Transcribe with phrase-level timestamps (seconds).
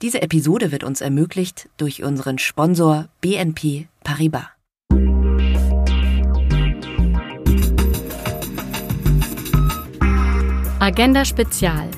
[0.00, 4.44] Diese Episode wird uns ermöglicht durch unseren Sponsor BNP Paribas.
[10.78, 11.90] Agenda Spezial.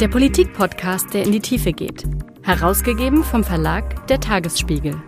[0.00, 2.02] Der Politik-Podcast, der in die Tiefe geht.
[2.42, 5.00] Herausgegeben vom Verlag Der Tagesspiegel.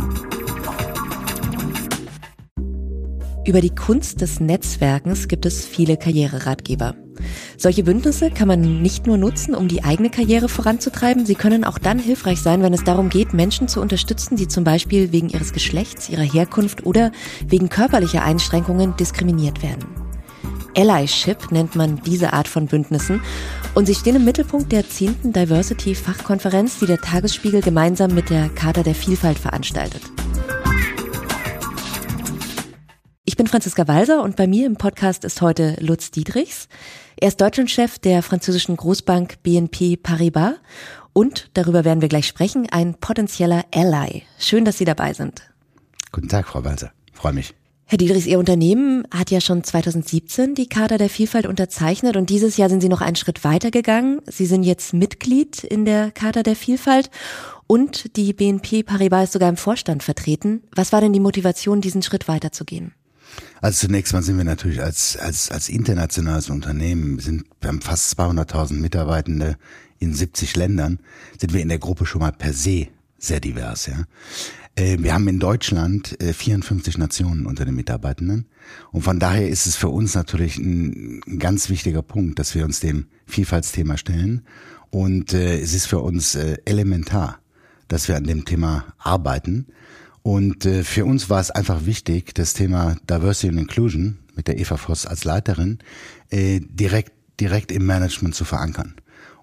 [3.44, 6.94] Über die Kunst des Netzwerkens gibt es viele Karriereratgeber.
[7.62, 11.76] Solche Bündnisse kann man nicht nur nutzen, um die eigene Karriere voranzutreiben, sie können auch
[11.76, 15.52] dann hilfreich sein, wenn es darum geht, Menschen zu unterstützen, die zum Beispiel wegen ihres
[15.52, 17.12] Geschlechts, ihrer Herkunft oder
[17.46, 19.84] wegen körperlicher Einschränkungen diskriminiert werden.
[20.74, 23.20] Allyship nennt man diese Art von Bündnissen
[23.74, 25.34] und sie stehen im Mittelpunkt der 10.
[25.34, 30.00] Diversity-Fachkonferenz, die der Tagesspiegel gemeinsam mit der Charta der Vielfalt veranstaltet.
[33.26, 36.68] Ich bin Franziska Walser und bei mir im Podcast ist heute Lutz Diedrichs.
[37.22, 40.54] Er ist Deutschlandchef der französischen Großbank BNP Paribas
[41.12, 44.22] und, darüber werden wir gleich sprechen, ein potenzieller Ally.
[44.38, 45.42] Schön, dass Sie dabei sind.
[46.12, 46.92] Guten Tag, Frau Walser.
[47.12, 47.52] Freue mich.
[47.84, 52.56] Herr Diedrichs, Ihr Unternehmen hat ja schon 2017 die Charta der Vielfalt unterzeichnet und dieses
[52.56, 54.22] Jahr sind Sie noch einen Schritt weiter gegangen.
[54.26, 57.10] Sie sind jetzt Mitglied in der Charta der Vielfalt
[57.66, 60.62] und die BNP Paribas ist sogar im Vorstand vertreten.
[60.74, 62.94] Was war denn die Motivation, diesen Schritt weiterzugehen?
[63.60, 67.82] Also zunächst mal sind wir natürlich als, als, als internationales Unternehmen, wir, sind, wir haben
[67.82, 69.56] fast 200.000 Mitarbeitende
[69.98, 70.98] in 70 Ländern,
[71.38, 73.86] sind wir in der Gruppe schon mal per se sehr divers.
[73.86, 74.04] Ja.
[74.74, 78.46] Äh, wir haben in Deutschland 54 äh, Nationen unter den Mitarbeitenden
[78.92, 82.80] und von daher ist es für uns natürlich ein, ganz wichtiger Punkt, dass wir uns
[82.80, 84.42] dem Vielfaltsthema stellen
[84.90, 87.40] und äh, es ist für uns elementar,
[87.88, 89.66] dass wir an dem Thema arbeiten
[90.22, 94.58] und äh, für uns war es einfach wichtig, das Thema Diversity and Inclusion mit der
[94.58, 95.78] Eva Voss als Leiterin
[96.30, 98.94] äh, direkt, direkt im Management zu verankern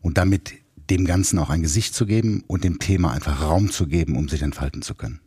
[0.01, 0.53] und damit
[0.89, 4.29] dem Ganzen auch ein Gesicht zu geben und dem Thema einfach Raum zu geben, um
[4.29, 5.19] sich entfalten zu können.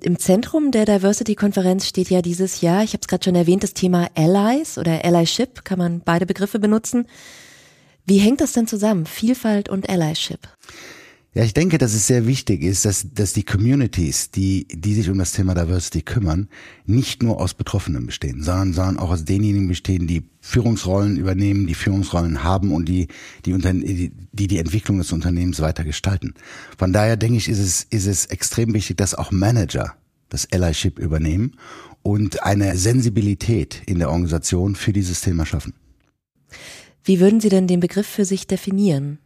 [0.00, 3.74] Im Zentrum der Diversity-Konferenz steht ja dieses Jahr, ich habe es gerade schon erwähnt, das
[3.74, 7.06] Thema Allies oder Allyship, kann man beide Begriffe benutzen.
[8.04, 10.40] Wie hängt das denn zusammen, Vielfalt und Allyship?
[11.36, 15.10] Ja, ich denke, dass es sehr wichtig ist, dass, dass die Communities, die, die sich
[15.10, 16.48] um das Thema Diversity kümmern,
[16.86, 21.74] nicht nur aus Betroffenen bestehen, sondern, sondern auch aus denjenigen bestehen, die Führungsrollen übernehmen, die
[21.74, 23.08] Führungsrollen haben und die
[23.44, 26.34] die, die, die, Entwicklung des Unternehmens weiter gestalten.
[26.78, 29.96] Von daher denke ich, ist es, ist es extrem wichtig, dass auch Manager
[30.28, 31.56] das Allyship übernehmen
[32.02, 35.74] und eine Sensibilität in der Organisation für dieses Thema schaffen.
[37.02, 39.18] Wie würden Sie denn den Begriff für sich definieren?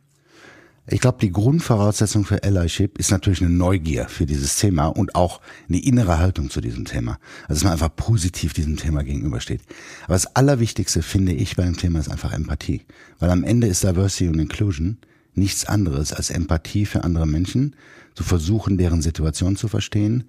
[0.91, 5.43] Ich glaube, die Grundvoraussetzung für Allyship ist natürlich eine Neugier für dieses Thema und auch
[5.69, 7.19] eine innere Haltung zu diesem Thema.
[7.43, 9.60] Also dass man einfach positiv diesem Thema gegenübersteht.
[10.04, 12.87] Aber das Allerwichtigste finde ich bei dem Thema ist einfach Empathie.
[13.19, 14.97] Weil am Ende ist Diversity und Inclusion
[15.34, 17.76] nichts anderes als Empathie für andere Menschen,
[18.15, 20.25] zu versuchen, deren Situation zu verstehen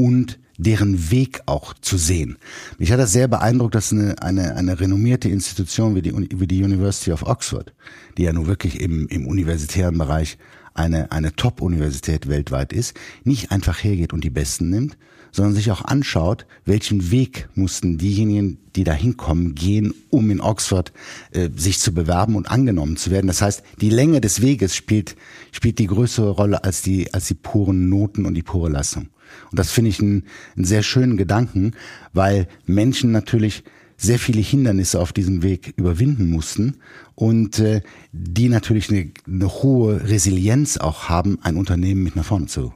[0.00, 2.36] und deren Weg auch zu sehen.
[2.78, 6.62] Mich hat das sehr beeindruckt, dass eine, eine, eine renommierte Institution wie die, wie die
[6.62, 7.72] University of Oxford,
[8.18, 10.36] die ja nun wirklich im, im universitären Bereich
[10.74, 12.94] eine, eine Top-Universität weltweit ist,
[13.24, 14.96] nicht einfach hergeht und die Besten nimmt,
[15.32, 20.92] sondern sich auch anschaut, welchen Weg mussten diejenigen, die da hinkommen, gehen, um in Oxford
[21.32, 23.26] äh, sich zu bewerben und angenommen zu werden.
[23.26, 25.16] Das heißt, die Länge des Weges spielt,
[25.52, 29.08] spielt die größere Rolle als die, als die puren Noten und die pure Leistung.
[29.50, 30.24] Und das finde ich einen,
[30.56, 31.72] einen sehr schönen Gedanken,
[32.12, 33.64] weil Menschen natürlich
[33.96, 36.78] sehr viele Hindernisse auf diesem Weg überwinden mussten
[37.14, 42.46] und äh, die natürlich eine, eine hohe Resilienz auch haben, ein Unternehmen mit nach vorne
[42.46, 42.72] zu,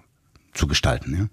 [0.52, 1.16] zu gestalten.
[1.16, 1.28] Ja?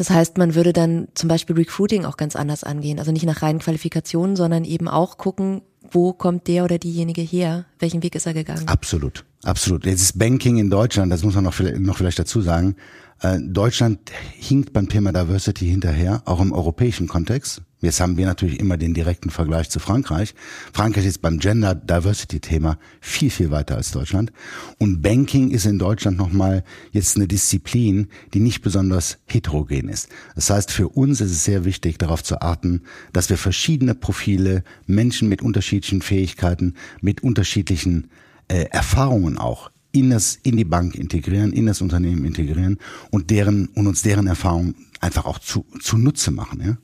[0.00, 2.98] Das heißt, man würde dann zum Beispiel Recruiting auch ganz anders angehen.
[2.98, 7.66] Also nicht nach reinen Qualifikationen, sondern eben auch gucken, wo kommt der oder diejenige her?
[7.78, 8.66] Welchen Weg ist er gegangen?
[8.66, 9.84] Absolut, absolut.
[9.84, 12.76] Jetzt ist Banking in Deutschland, das muss man noch vielleicht, noch vielleicht dazu sagen,
[13.20, 13.98] äh, Deutschland
[14.38, 17.60] hinkt beim Thema Diversity hinterher, auch im europäischen Kontext.
[17.80, 20.34] Jetzt haben wir natürlich immer den direkten Vergleich zu Frankreich.
[20.72, 24.32] Frankreich ist beim Gender Diversity Thema viel, viel weiter als Deutschland.
[24.78, 30.10] Und Banking ist in Deutschland nochmal jetzt eine Disziplin, die nicht besonders heterogen ist.
[30.34, 32.82] Das heißt, für uns ist es sehr wichtig, darauf zu achten,
[33.14, 38.10] dass wir verschiedene Profile, Menschen mit unterschiedlichen Fähigkeiten, mit unterschiedlichen
[38.48, 42.78] äh, Erfahrungen auch in das, in die Bank integrieren, in das Unternehmen integrieren
[43.10, 46.76] und deren, und uns deren Erfahrung einfach auch zu, zu Nutze machen, ja.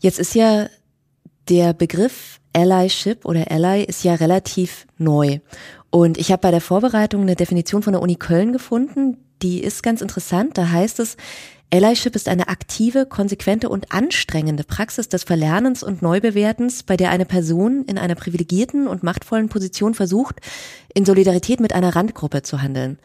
[0.00, 0.68] Jetzt ist ja
[1.48, 5.38] der Begriff Allyship oder Ally ist ja relativ neu.
[5.90, 9.82] Und ich habe bei der Vorbereitung eine Definition von der Uni Köln gefunden, die ist
[9.82, 10.58] ganz interessant.
[10.58, 11.16] Da heißt es,
[11.72, 17.26] Allyship ist eine aktive, konsequente und anstrengende Praxis des Verlernens und Neubewertens, bei der eine
[17.26, 20.40] Person in einer privilegierten und machtvollen Position versucht,
[20.94, 22.98] in Solidarität mit einer Randgruppe zu handeln.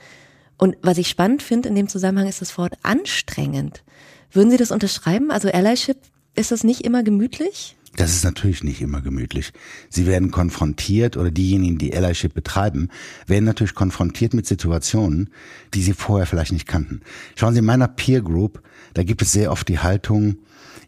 [0.58, 3.84] Und was ich spannend finde in dem Zusammenhang ist das Wort anstrengend.
[4.32, 5.30] Würden Sie das unterschreiben?
[5.30, 5.98] Also Allyship,
[6.36, 7.76] ist das nicht immer gemütlich?
[7.96, 9.54] Das ist natürlich nicht immer gemütlich.
[9.90, 12.90] Sie werden konfrontiert oder diejenigen, die Allyship betreiben,
[13.28, 15.30] werden natürlich konfrontiert mit Situationen,
[15.76, 17.02] die sie vorher vielleicht nicht kannten.
[17.36, 18.64] Schauen Sie, in meiner Peer Group,
[18.96, 20.38] da gibt es sehr oft die Haltung,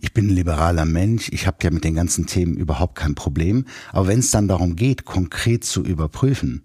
[0.01, 3.65] ich bin ein liberaler Mensch, ich habe ja mit den ganzen Themen überhaupt kein Problem.
[3.91, 6.63] Aber wenn es dann darum geht, konkret zu überprüfen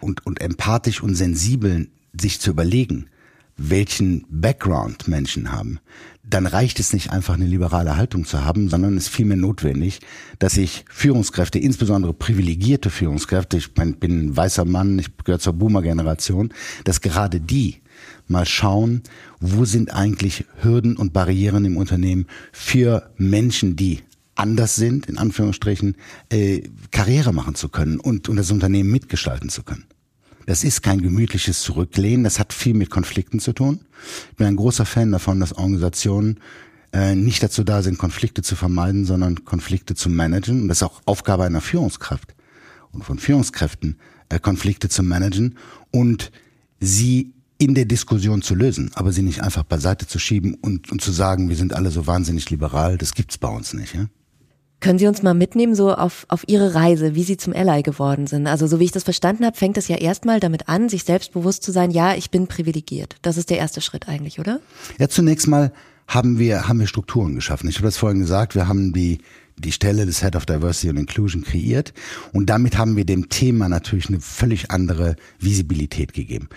[0.00, 1.88] und, und empathisch und sensibel
[2.20, 3.08] sich zu überlegen,
[3.56, 5.80] welchen Background Menschen haben,
[6.28, 10.00] dann reicht es nicht einfach eine liberale Haltung zu haben, sondern es ist vielmehr notwendig,
[10.38, 16.52] dass sich Führungskräfte, insbesondere privilegierte Führungskräfte, ich bin ein weißer Mann, ich gehöre zur Boomer-Generation,
[16.84, 17.80] dass gerade die
[18.28, 19.02] mal schauen,
[19.40, 24.00] wo sind eigentlich Hürden und Barrieren im Unternehmen für Menschen, die
[24.34, 25.96] anders sind, in Anführungsstrichen,
[26.30, 29.86] äh, Karriere machen zu können und, und das Unternehmen mitgestalten zu können.
[30.46, 33.80] Das ist kein gemütliches Zurücklehnen, das hat viel mit Konflikten zu tun.
[34.30, 36.38] Ich bin ein großer Fan davon, dass Organisationen
[36.92, 40.62] äh, nicht dazu da sind, Konflikte zu vermeiden, sondern Konflikte zu managen.
[40.62, 42.34] Und das ist auch Aufgabe einer Führungskraft
[42.92, 43.98] und von Führungskräften,
[44.28, 45.58] äh, Konflikte zu managen
[45.90, 46.30] und
[46.78, 51.00] sie in der Diskussion zu lösen, aber sie nicht einfach beiseite zu schieben und, und
[51.00, 53.94] zu sagen, wir sind alle so wahnsinnig liberal, das gibt's bei uns nicht.
[53.94, 54.06] Ja?
[54.80, 58.26] Können Sie uns mal mitnehmen, so auf, auf Ihre Reise, wie Sie zum Ally geworden
[58.26, 58.46] sind?
[58.46, 61.62] Also so wie ich das verstanden habe, fängt es ja erstmal damit an, sich selbstbewusst
[61.62, 63.16] zu sein, ja, ich bin privilegiert.
[63.22, 64.60] Das ist der erste Schritt eigentlich, oder?
[64.98, 65.72] Ja, zunächst mal
[66.08, 67.68] haben wir, haben wir Strukturen geschaffen.
[67.68, 69.18] Ich habe das vorhin gesagt, wir haben die,
[69.58, 71.92] die Stelle des Head of Diversity and Inclusion kreiert
[72.32, 76.48] und damit haben wir dem Thema natürlich eine völlig andere Visibilität gegeben.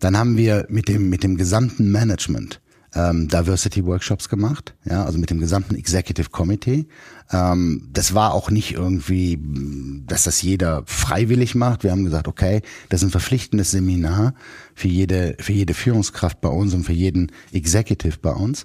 [0.00, 2.60] Dann haben wir mit dem, mit dem gesamten Management
[2.96, 6.86] ähm, Diversity Workshops gemacht, ja, also mit dem gesamten Executive Committee.
[7.30, 9.38] Ähm, das war auch nicht irgendwie,
[10.06, 11.84] dass das jeder freiwillig macht.
[11.84, 14.34] Wir haben gesagt, okay, das ist ein verpflichtendes Seminar
[14.74, 18.64] für jede, für jede Führungskraft bei uns und für jeden Executive bei uns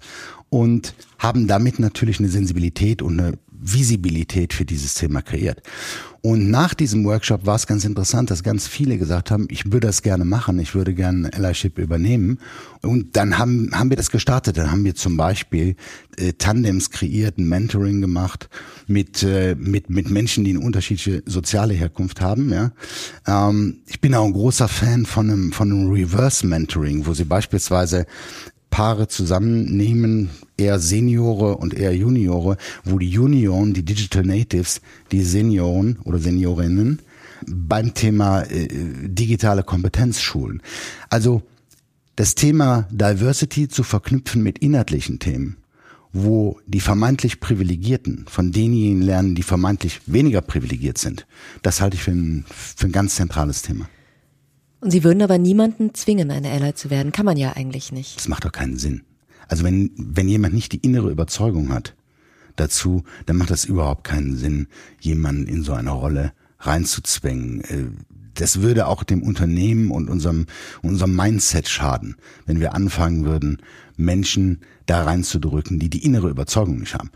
[0.50, 5.62] und haben damit natürlich eine Sensibilität und eine Visibilität für dieses Thema kreiert.
[6.24, 9.88] Und nach diesem Workshop war es ganz interessant, dass ganz viele gesagt haben, ich würde
[9.88, 12.38] das gerne machen, ich würde gerne Allyship übernehmen.
[12.84, 14.58] Und dann haben, haben wir das gestartet.
[14.58, 15.76] Dann haben wir zum Beispiel
[16.18, 18.50] äh, Tandems kreiert, ein Mentoring gemacht
[18.86, 22.52] mit, äh, mit, mit Menschen, die eine unterschiedliche soziale Herkunft haben.
[22.52, 22.72] Ja.
[23.26, 27.26] Ähm, ich bin auch ein großer Fan von einem, von einem Reverse Mentoring, wo sie
[27.26, 28.06] beispielsweise
[28.72, 34.82] Paare zusammennehmen, eher Seniore und eher Juniore, wo die Junioren, die Digital Natives,
[35.12, 37.00] die Senioren oder Seniorinnen
[37.46, 38.68] beim Thema äh,
[39.04, 40.62] digitale Kompetenz schulen.
[41.10, 41.44] Also
[42.16, 45.58] das Thema Diversity zu verknüpfen mit inhaltlichen Themen,
[46.14, 51.28] wo die vermeintlich Privilegierten von denjenigen lernen, die vermeintlich weniger privilegiert sind,
[51.62, 53.90] das halte ich für ein, für ein ganz zentrales Thema.
[54.82, 57.12] Und Sie würden aber niemanden zwingen, eine Ally zu werden.
[57.12, 58.18] Kann man ja eigentlich nicht.
[58.18, 59.04] Das macht doch keinen Sinn.
[59.48, 61.96] Also wenn, wenn jemand nicht die innere Überzeugung hat
[62.56, 64.68] dazu, dann macht das überhaupt keinen Sinn,
[65.00, 67.62] jemanden in so eine Rolle reinzuzwängen.
[67.62, 67.86] Äh,
[68.34, 70.48] das würde auch dem Unternehmen und unserem,
[70.82, 73.62] unserem Mindset schaden, wenn wir anfangen würden,
[73.98, 77.12] Menschen da reinzudrücken, die die innere Überzeugung nicht haben.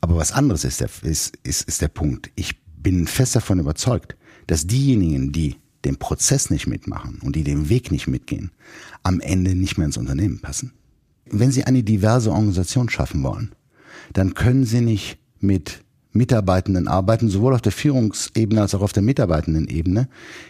[0.00, 2.30] Aber was anderes ist der, ist, ist, ist der Punkt.
[2.34, 4.16] Ich bin fest davon überzeugt,
[4.46, 8.50] dass diejenigen, die den Prozess nicht mitmachen und die den Weg nicht mitgehen,
[9.02, 10.72] am Ende nicht mehr ins Unternehmen passen.
[11.26, 13.54] Wenn Sie eine diverse Organisation schaffen wollen,
[14.12, 19.02] dann können Sie nicht mit Mitarbeitenden arbeiten, sowohl auf der Führungsebene als auch auf der
[19.02, 20.08] mitarbeitenden Ebene,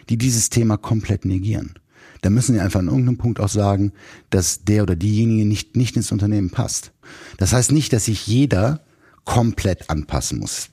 [0.09, 1.73] die dieses Thema komplett negieren.
[2.21, 3.91] Da müssen Sie einfach an irgendeinem Punkt auch sagen,
[4.29, 6.91] dass der oder diejenige nicht, nicht ins Unternehmen passt.
[7.37, 8.81] Das heißt nicht, dass sich jeder
[9.25, 10.69] komplett anpassen muss.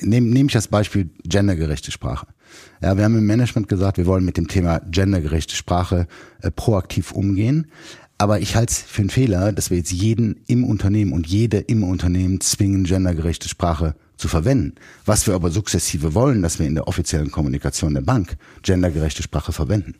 [0.00, 2.26] Nehme nehm ich das Beispiel gendergerechte Sprache.
[2.82, 6.06] Ja, wir haben im Management gesagt, wir wollen mit dem Thema gendergerechte Sprache
[6.42, 7.66] äh, proaktiv umgehen.
[8.18, 11.58] Aber ich halte es für einen Fehler, dass wir jetzt jeden im Unternehmen und jede
[11.58, 14.74] im Unternehmen zwingen, gendergerechte Sprache zu verwenden.
[15.04, 19.52] Was wir aber sukzessive wollen, dass wir in der offiziellen Kommunikation der Bank gendergerechte Sprache
[19.52, 19.96] verwenden.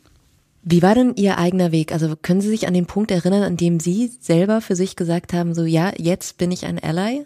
[0.63, 1.91] Wie war denn Ihr eigener Weg?
[1.91, 5.31] Also können Sie sich an den Punkt erinnern, an dem Sie selber für sich gesagt
[5.31, 7.25] haben, so ja, jetzt bin ich ein Ally?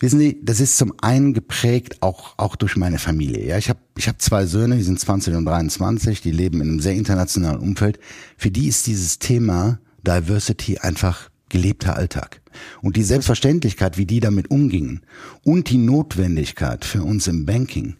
[0.00, 3.46] Wissen Sie, das ist zum einen geprägt auch, auch durch meine Familie.
[3.46, 6.68] Ja, ich habe ich hab zwei Söhne, die sind 20 und 23, die leben in
[6.68, 8.00] einem sehr internationalen Umfeld.
[8.38, 12.40] Für die ist dieses Thema Diversity einfach gelebter Alltag.
[12.80, 15.02] Und die Selbstverständlichkeit, wie die damit umgingen
[15.44, 17.96] und die Notwendigkeit für uns im Banking,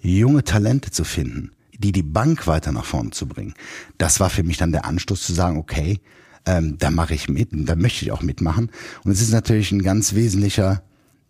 [0.00, 3.54] junge Talente zu finden, die die Bank weiter nach vorne zu bringen,
[3.96, 6.00] das war für mich dann der Anstoß zu sagen, okay,
[6.44, 8.70] ähm, da mache ich mit, da möchte ich auch mitmachen.
[9.04, 10.82] Und es ist natürlich ein ganz wesentlicher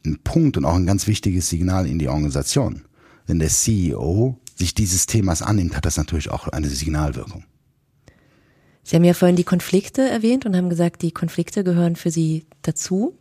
[0.05, 2.83] ein Punkt und auch ein ganz wichtiges Signal in die Organisation.
[3.27, 7.45] Wenn der CEO sich dieses Themas annimmt, hat das natürlich auch eine Signalwirkung.
[8.85, 12.47] Sie haben ja vorhin die Konflikte erwähnt und haben gesagt, die Konflikte gehören für Sie
[12.63, 13.17] dazu.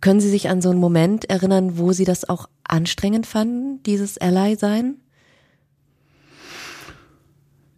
[0.00, 4.18] Können Sie sich an so einen Moment erinnern, wo Sie das auch anstrengend fanden, dieses
[4.18, 4.96] Ally-Sein?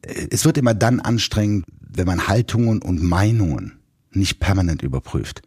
[0.02, 3.78] Es wird immer dann anstrengend, wenn man Haltungen und Meinungen
[4.12, 5.42] nicht permanent überprüft.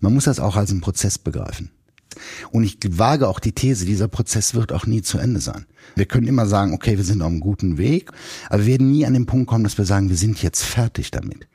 [0.00, 1.70] Man muss das auch als einen Prozess begreifen.
[2.50, 5.66] Und ich wage auch die These, dieser Prozess wird auch nie zu Ende sein.
[5.94, 8.10] Wir können immer sagen, okay, wir sind auf einem guten Weg,
[8.48, 11.10] aber wir werden nie an den Punkt kommen, dass wir sagen, wir sind jetzt fertig
[11.10, 11.46] damit.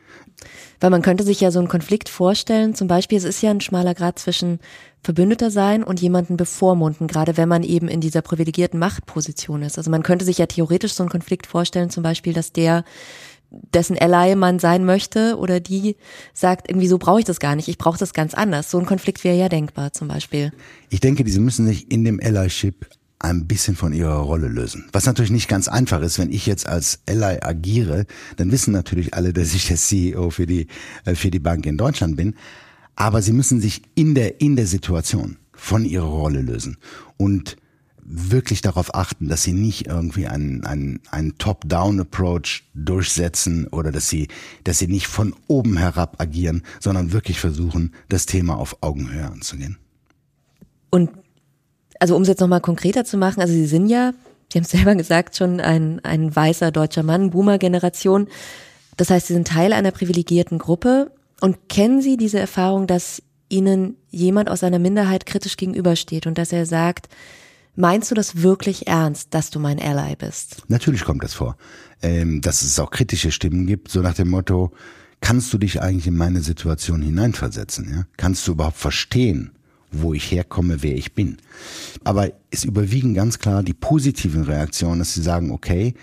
[0.79, 3.61] Weil man könnte sich ja so einen Konflikt vorstellen, zum Beispiel, es ist ja ein
[3.61, 4.59] schmaler Grad zwischen
[5.03, 9.77] Verbündeter sein und jemanden bevormunden, gerade wenn man eben in dieser privilegierten Machtposition ist.
[9.77, 12.83] Also man könnte sich ja theoretisch so einen Konflikt vorstellen, zum Beispiel, dass der
[13.51, 15.95] dessen Ally man sein möchte oder die
[16.33, 18.71] sagt, irgendwie so brauche ich das gar nicht, ich brauche das ganz anders.
[18.71, 20.51] So ein Konflikt wäre ja denkbar zum Beispiel.
[20.89, 22.87] Ich denke, diese müssen sich in dem Allyship
[23.19, 24.89] ein bisschen von ihrer Rolle lösen.
[24.93, 28.05] Was natürlich nicht ganz einfach ist, wenn ich jetzt als Ally agiere,
[28.37, 30.67] dann wissen natürlich alle, dass ich der CEO für die,
[31.05, 32.35] äh, für die Bank in Deutschland bin.
[32.95, 36.77] Aber sie müssen sich in der, in der Situation von ihrer Rolle lösen.
[37.17, 37.57] Und
[38.03, 44.27] wirklich darauf achten, dass sie nicht irgendwie einen, einen, einen Top-Down-Approach durchsetzen oder dass sie,
[44.63, 49.77] dass sie nicht von oben herab agieren, sondern wirklich versuchen, das Thema auf Augenhöhe anzugehen.
[50.89, 51.09] Und
[51.99, 54.13] also um es jetzt nochmal konkreter zu machen, also Sie sind ja,
[54.51, 58.27] Sie haben es selber gesagt, schon ein, ein weißer deutscher Mann, Boomer-Generation.
[58.97, 63.97] Das heißt, Sie sind Teil einer privilegierten Gruppe und kennen Sie diese Erfahrung, dass Ihnen
[64.09, 67.07] jemand aus einer Minderheit kritisch gegenübersteht und dass er sagt,
[67.75, 70.63] Meinst du das wirklich ernst, dass du mein Ally bist?
[70.67, 71.57] Natürlich kommt das vor.
[72.01, 74.71] Ähm, dass es auch kritische Stimmen gibt, so nach dem Motto,
[75.21, 77.89] kannst du dich eigentlich in meine Situation hineinversetzen?
[77.93, 78.05] Ja?
[78.17, 79.51] Kannst du überhaupt verstehen,
[79.91, 81.37] wo ich herkomme, wer ich bin?
[82.03, 85.93] Aber es überwiegen ganz klar die positiven Reaktionen, dass sie sagen, okay,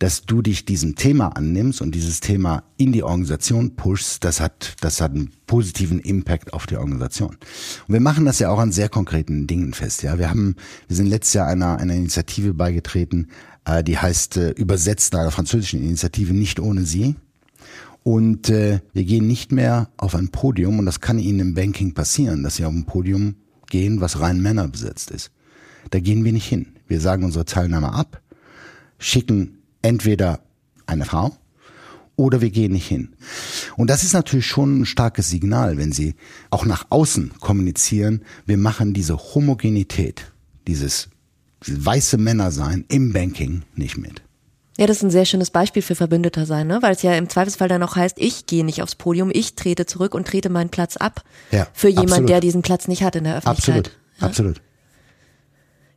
[0.00, 4.74] dass du dich diesem Thema annimmst und dieses Thema in die Organisation pushst, das hat,
[4.80, 7.36] das hat einen positiven Impact auf die Organisation.
[7.86, 10.02] Und wir machen das ja auch an sehr konkreten Dingen fest.
[10.02, 10.56] Ja, wir haben,
[10.88, 13.28] wir sind letztes Jahr einer, einer Initiative beigetreten,
[13.66, 17.16] äh, die heißt äh, übersetzt einer französischen Initiative nicht ohne sie.
[18.02, 21.92] Und äh, wir gehen nicht mehr auf ein Podium und das kann Ihnen im Banking
[21.92, 23.34] passieren, dass Sie auf ein Podium
[23.68, 25.30] gehen, was rein Männer besetzt ist.
[25.90, 26.68] Da gehen wir nicht hin.
[26.88, 28.22] Wir sagen unsere Teilnahme ab,
[28.98, 30.40] schicken entweder
[30.86, 31.32] eine Frau
[32.16, 33.14] oder wir gehen nicht hin.
[33.76, 36.14] Und das ist natürlich schon ein starkes Signal, wenn Sie
[36.50, 40.32] auch nach außen kommunizieren, wir machen diese Homogenität,
[40.66, 41.08] dieses
[41.66, 44.22] weiße Männer sein im Banking nicht mit.
[44.78, 46.78] Ja, das ist ein sehr schönes Beispiel für Verbündeter sein, ne?
[46.80, 49.84] weil es ja im Zweifelsfall dann auch heißt, ich gehe nicht aufs Podium, ich trete
[49.84, 52.30] zurück und trete meinen Platz ab ja, für jemand, absolut.
[52.30, 53.76] der diesen Platz nicht hat in der Öffentlichkeit.
[53.76, 54.26] Absolut, ja?
[54.26, 54.62] absolut.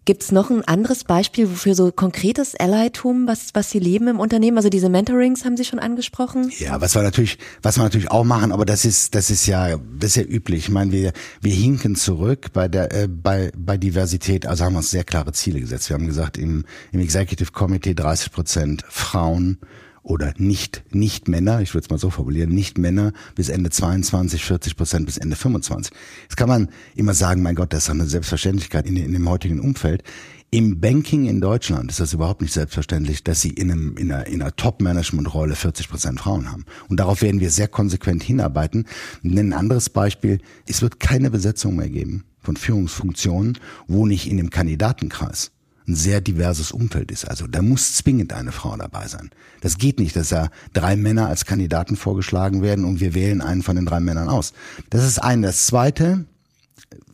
[0.05, 4.19] Gibt es noch ein anderes Beispiel wofür so konkretes Allytum, was, was Sie leben im
[4.19, 4.57] Unternehmen?
[4.57, 6.51] Also diese Mentorings haben Sie schon angesprochen?
[6.59, 9.77] Ja, was wir natürlich, was wir natürlich auch machen, aber das ist, das ist ja,
[9.97, 10.65] das ist ja üblich.
[10.65, 14.45] Ich meine, wir, wir hinken zurück bei der, äh, bei, bei Diversität.
[14.45, 15.89] Also haben wir uns sehr klare Ziele gesetzt.
[15.89, 19.57] Wir haben gesagt, im, im Executive Committee 30 Prozent Frauen,
[20.03, 24.43] oder nicht, nicht Männer, ich würde es mal so formulieren, nicht Männer bis Ende 22,
[24.43, 25.93] 40 Prozent bis Ende 25.
[26.23, 29.59] Jetzt kann man immer sagen, mein Gott, das ist eine Selbstverständlichkeit in, in dem heutigen
[29.59, 30.03] Umfeld.
[30.51, 34.27] Im Banking in Deutschland ist das überhaupt nicht selbstverständlich, dass sie in, einem, in einer,
[34.27, 36.65] in einer Top-Management-Rolle 40 Prozent Frauen haben.
[36.89, 38.85] Und darauf werden wir sehr konsequent hinarbeiten.
[39.23, 43.57] Ein anderes Beispiel, es wird keine Besetzung mehr geben von Führungsfunktionen,
[43.87, 45.51] wo nicht in dem Kandidatenkreis
[45.87, 47.25] ein sehr diverses Umfeld ist.
[47.25, 49.31] Also da muss zwingend eine Frau dabei sein.
[49.61, 53.63] Das geht nicht, dass da drei Männer als Kandidaten vorgeschlagen werden und wir wählen einen
[53.63, 54.53] von den drei Männern aus.
[54.89, 55.41] Das ist ein.
[55.41, 56.25] Das zweite,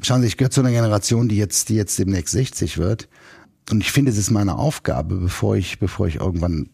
[0.02, 3.08] schauen Sie, ich gehöre zu einer Generation, die jetzt, die jetzt demnächst 60 wird.
[3.72, 6.70] Und ich finde, es ist meine Aufgabe, bevor ich, bevor ich irgendwann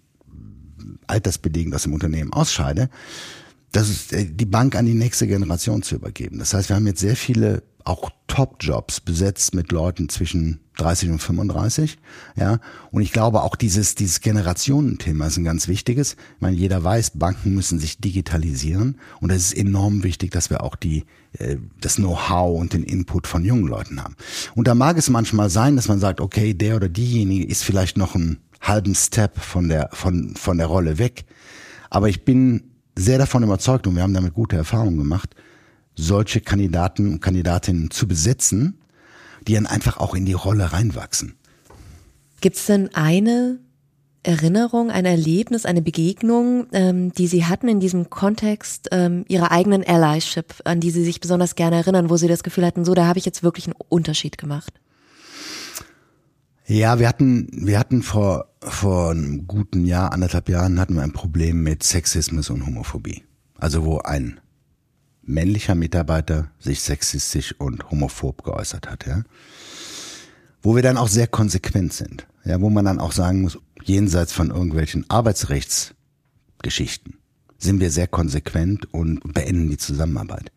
[1.08, 2.90] altersbedingt aus dem Unternehmen ausscheide,
[3.76, 6.40] das ist äh, die Bank an die nächste Generation zu übergeben.
[6.40, 11.20] Das heißt, wir haben jetzt sehr viele auch Top-Jobs besetzt mit Leuten zwischen 30 und
[11.20, 12.00] 35,
[12.36, 12.60] ja.
[12.90, 16.14] Und ich glaube auch dieses, dieses Generationenthema ist ein ganz wichtiges.
[16.14, 20.64] Ich meine, jeder weiß, Banken müssen sich digitalisieren und es ist enorm wichtig, dass wir
[20.64, 21.06] auch die,
[21.38, 24.16] äh, das Know-how und den Input von jungen Leuten haben.
[24.56, 27.98] Und da mag es manchmal sein, dass man sagt, okay, der oder diejenige ist vielleicht
[27.98, 31.26] noch einen halben Step von der, von, von der Rolle weg.
[31.92, 35.36] Aber ich bin sehr davon überzeugt und wir haben damit gute Erfahrungen gemacht,
[35.96, 38.80] solche Kandidaten und Kandidatinnen zu besetzen,
[39.48, 41.36] die dann einfach auch in die Rolle reinwachsen.
[42.42, 43.60] Gibt es denn eine
[44.24, 49.84] Erinnerung, ein Erlebnis, eine Begegnung, ähm, die Sie hatten in diesem Kontext ähm, Ihrer eigenen
[49.86, 53.06] Allyship, an die Sie sich besonders gerne erinnern, wo Sie das Gefühl hatten, so, da
[53.06, 54.74] habe ich jetzt wirklich einen Unterschied gemacht?
[56.68, 61.14] Ja, wir hatten, wir hatten vor, vor einem guten Jahr, anderthalb Jahren hatten wir ein
[61.14, 63.24] Problem mit Sexismus und Homophobie.
[63.60, 64.40] Also wo ein
[65.22, 69.22] männlicher Mitarbeiter sich sexistisch und homophob geäußert hat, ja.
[70.64, 72.26] Wo wir dann auch sehr konsequent sind.
[72.44, 77.20] Ja, wo man dann auch sagen muss, jenseits von irgendwelchen Arbeitsrechtsgeschichten
[77.60, 80.52] sind wir sehr konsequent und beenden die Zusammenarbeit.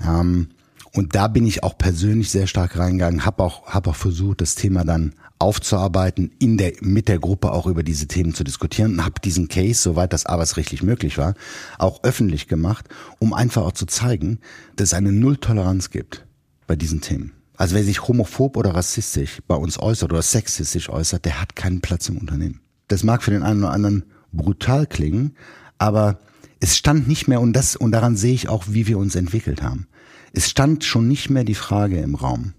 [0.00, 0.50] Ähm,
[0.94, 4.54] und da bin ich auch persönlich sehr stark reingegangen, habe auch, hab auch versucht, das
[4.54, 9.04] Thema dann aufzuarbeiten, in der, mit der Gruppe auch über diese Themen zu diskutieren und
[9.04, 11.34] habe diesen Case, soweit das arbeitsrechtlich möglich war,
[11.78, 14.38] auch öffentlich gemacht, um einfach auch zu zeigen,
[14.76, 16.26] dass es eine Nulltoleranz gibt
[16.68, 17.32] bei diesen Themen.
[17.56, 21.80] Also wer sich homophob oder rassistisch bei uns äußert oder sexistisch äußert, der hat keinen
[21.80, 22.60] Platz im Unternehmen.
[22.86, 25.36] Das mag für den einen oder anderen brutal klingen,
[25.76, 26.20] aber
[26.60, 29.60] es stand nicht mehr, und das, und daran sehe ich auch, wie wir uns entwickelt
[29.60, 29.88] haben.
[30.34, 32.52] Es stand schon nicht mehr die Frage im Raum,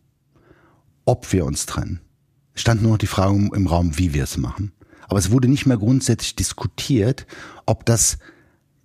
[1.05, 1.99] ob wir uns trennen
[2.55, 4.71] stand nur noch die Frage im Raum, wie wir es machen.
[5.07, 7.27] Aber es wurde nicht mehr grundsätzlich diskutiert,
[7.65, 8.17] ob das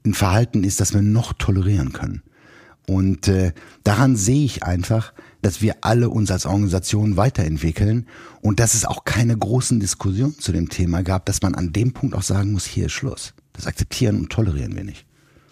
[0.05, 2.23] ein Verhalten ist, das wir noch tolerieren können.
[2.87, 3.53] Und äh,
[3.85, 8.07] daran sehe ich einfach, dass wir alle uns als Organisation weiterentwickeln
[8.43, 11.93] und dass es auch keine großen Diskussionen zu dem Thema gab, dass man an dem
[11.93, 13.35] Punkt auch sagen muss, hier ist Schluss.
[13.53, 15.07] Das akzeptieren und tolerieren wir nicht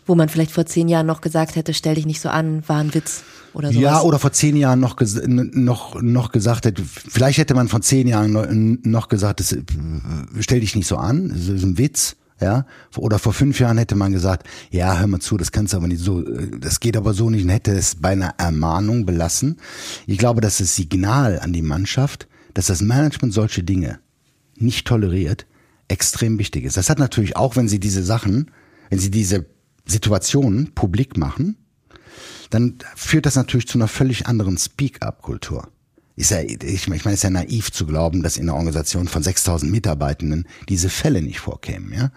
[0.09, 2.79] wo man vielleicht vor zehn Jahren noch gesagt hätte, stell dich nicht so an, war
[2.79, 3.23] ein Witz
[3.53, 3.79] oder so.
[3.79, 4.97] Ja, oder vor zehn Jahren noch,
[5.27, 9.63] noch, noch gesagt hätte, vielleicht hätte man vor zehn Jahren noch gesagt, das, äh,
[10.41, 12.17] stell dich nicht so an, das ist ein Witz.
[12.41, 15.77] Ja, oder vor fünf Jahren hätte man gesagt, ja, hör mal zu, das kannst du
[15.77, 19.07] aber nicht so, äh, das geht aber so nicht und hätte es bei einer Ermahnung
[19.07, 19.57] belassen.
[20.07, 23.99] Ich glaube, dass das Signal an die Mannschaft, dass das Management solche Dinge
[24.55, 25.47] nicht toleriert,
[25.89, 26.77] extrem wichtig ist.
[26.77, 28.53] Das hat natürlich auch, wenn sie diese Sachen,
[28.89, 29.45] wenn sie diese
[29.89, 31.57] Situationen publik machen,
[32.51, 35.69] dann führt das natürlich zu einer völlig anderen Speak-up-Kultur.
[36.17, 39.23] Ist ja, ich meine, es ist ja naiv zu glauben, dass in einer Organisation von
[39.23, 41.93] 6000 Mitarbeitenden diese Fälle nicht vorkämen.
[41.93, 42.11] Ja?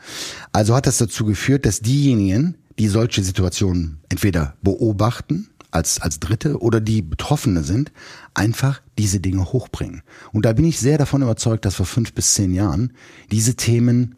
[0.52, 6.60] Also hat das dazu geführt, dass diejenigen, die solche Situationen entweder beobachten als, als Dritte
[6.60, 7.92] oder die Betroffene sind,
[8.34, 10.02] einfach diese Dinge hochbringen.
[10.32, 12.94] Und da bin ich sehr davon überzeugt, dass vor fünf bis zehn Jahren
[13.32, 14.16] diese Themen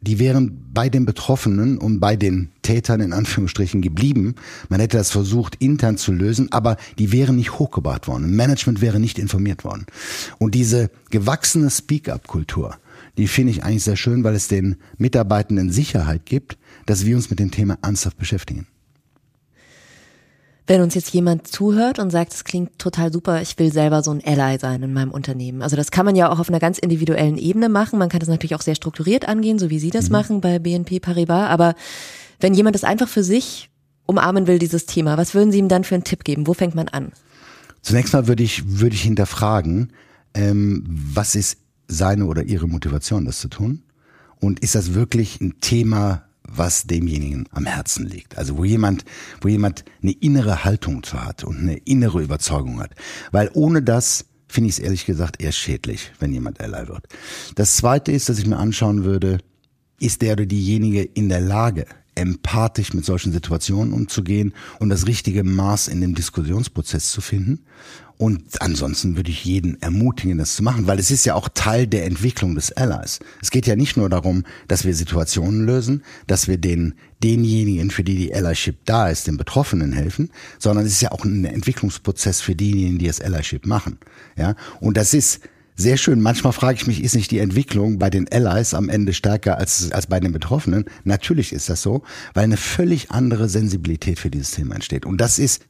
[0.00, 4.34] die wären bei den Betroffenen und bei den Tätern in Anführungsstrichen geblieben.
[4.68, 8.34] Man hätte das versucht intern zu lösen, aber die wären nicht hochgebracht worden.
[8.34, 9.86] Management wäre nicht informiert worden.
[10.38, 12.76] Und diese gewachsene Speak-up-Kultur,
[13.18, 17.28] die finde ich eigentlich sehr schön, weil es den Mitarbeitenden Sicherheit gibt, dass wir uns
[17.28, 18.66] mit dem Thema ernsthaft beschäftigen.
[20.70, 24.12] Wenn uns jetzt jemand zuhört und sagt, es klingt total super, ich will selber so
[24.12, 25.62] ein Ally sein in meinem Unternehmen.
[25.62, 27.98] Also das kann man ja auch auf einer ganz individuellen Ebene machen.
[27.98, 30.12] Man kann das natürlich auch sehr strukturiert angehen, so wie Sie das mhm.
[30.12, 31.50] machen bei BNP Paribas.
[31.50, 31.74] Aber
[32.38, 33.68] wenn jemand das einfach für sich
[34.06, 36.46] umarmen will, dieses Thema, was würden Sie ihm dann für einen Tipp geben?
[36.46, 37.10] Wo fängt man an?
[37.82, 39.92] Zunächst mal würde ich, würde ich hinterfragen,
[40.34, 43.82] ähm, was ist seine oder ihre Motivation, das zu tun?
[44.38, 48.36] Und ist das wirklich ein Thema, was demjenigen am Herzen liegt.
[48.36, 49.04] Also wo jemand,
[49.40, 52.94] wo jemand eine innere Haltung zu hat und eine innere Überzeugung hat.
[53.30, 57.06] Weil ohne das finde ich es ehrlich gesagt eher schädlich, wenn jemand Ally wird.
[57.54, 59.38] Das zweite ist, dass ich mir anschauen würde,
[60.00, 65.44] ist der oder diejenige in der Lage, empathisch mit solchen Situationen umzugehen und das richtige
[65.44, 67.60] Maß in dem Diskussionsprozess zu finden.
[68.20, 71.86] Und ansonsten würde ich jeden ermutigen, das zu machen, weil es ist ja auch Teil
[71.86, 73.18] der Entwicklung des Allies.
[73.40, 78.04] Es geht ja nicht nur darum, dass wir Situationen lösen, dass wir den, denjenigen, für
[78.04, 82.42] die die Allyship da ist, den Betroffenen helfen, sondern es ist ja auch ein Entwicklungsprozess
[82.42, 83.98] für diejenigen, die das Allyship machen.
[84.36, 85.40] Ja, und das ist
[85.80, 86.20] sehr schön.
[86.20, 89.90] Manchmal frage ich mich, ist nicht die Entwicklung bei den Allies am Ende stärker als,
[89.92, 90.84] als bei den Betroffenen?
[91.04, 92.02] Natürlich ist das so,
[92.34, 95.06] weil eine völlig andere Sensibilität für dieses Thema entsteht.
[95.06, 95.64] Und das ist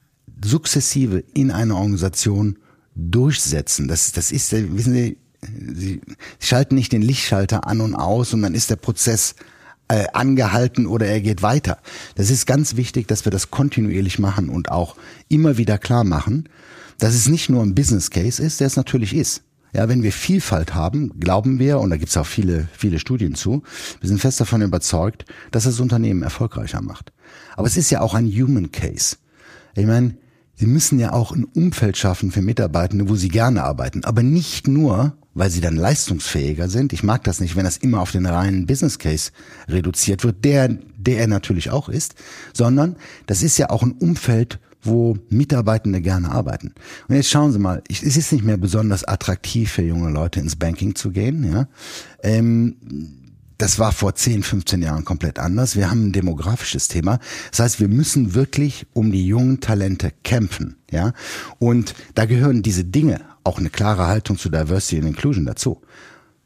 [0.45, 2.59] sukzessive in einer Organisation
[2.95, 3.89] durchsetzen.
[3.89, 5.19] Das, das ist, wissen Sie,
[5.75, 6.01] Sie
[6.39, 9.37] schalten nicht den Lichtschalter an und aus und dann ist der Prozess
[9.89, 11.79] äh, angehalten oder er geht weiter.
[12.15, 14.97] Das ist ganz wichtig, dass wir das kontinuierlich machen und auch
[15.29, 16.49] immer wieder klar machen,
[16.99, 19.43] dass es nicht nur ein Business Case ist, der es natürlich ist.
[19.73, 23.35] Ja, wenn wir Vielfalt haben, glauben wir, und da gibt es auch viele, viele Studien
[23.35, 23.63] zu,
[24.01, 27.13] wir sind fest davon überzeugt, dass das Unternehmen erfolgreicher macht.
[27.57, 29.17] Aber es ist ja auch ein Human Case.
[29.77, 30.17] Ich meine,
[30.61, 34.05] Sie müssen ja auch ein Umfeld schaffen für Mitarbeitende, wo sie gerne arbeiten.
[34.05, 36.93] Aber nicht nur, weil sie dann leistungsfähiger sind.
[36.93, 39.31] Ich mag das nicht, wenn das immer auf den reinen Business Case
[39.69, 42.15] reduziert wird, der, der er natürlich auch ist,
[42.53, 46.73] sondern das ist ja auch ein Umfeld, wo Mitarbeitende gerne arbeiten.
[47.09, 50.57] Und jetzt schauen Sie mal, es ist nicht mehr besonders attraktiv für junge Leute ins
[50.57, 51.51] Banking zu gehen.
[51.51, 51.69] Ja?
[52.23, 52.77] Ähm,
[53.61, 55.77] das war vor 10, 15 Jahren komplett anders.
[55.77, 57.19] Wir haben ein demografisches Thema.
[57.51, 61.13] Das heißt, wir müssen wirklich um die jungen Talente kämpfen, ja.
[61.59, 65.83] Und da gehören diese Dinge, auch eine klare Haltung zu Diversity and Inclusion dazu.